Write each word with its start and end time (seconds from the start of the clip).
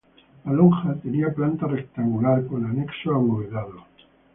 La 0.45 0.51
Lonja 0.51 0.95
tenía 0.95 1.31
planta 1.31 1.67
rectangular, 1.67 2.47
con 2.47 2.65
anexo 2.65 3.13
abovedado. 3.13 3.85